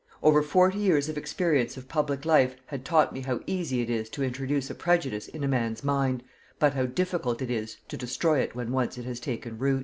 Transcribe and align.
Over 0.23 0.41
forty 0.41 0.79
years 0.79 1.09
of 1.09 1.15
experience 1.19 1.77
of 1.77 1.87
public 1.87 2.25
life 2.25 2.55
had 2.65 2.83
taught 2.83 3.13
me 3.13 3.21
how 3.21 3.41
easy 3.45 3.81
it 3.81 3.89
is 3.91 4.09
to 4.09 4.23
introduce 4.23 4.71
a 4.71 4.73
prejudice 4.73 5.27
in 5.27 5.43
a 5.43 5.47
man's 5.47 5.83
mind, 5.83 6.23
but 6.57 6.73
how 6.73 6.87
difficult 6.87 7.39
it 7.39 7.51
is 7.51 7.77
to 7.87 7.97
destroy 7.97 8.39
it 8.39 8.55
when 8.55 8.71
once 8.71 8.97
it 8.97 9.05
has 9.05 9.19
taken 9.19 9.59
root. 9.59 9.79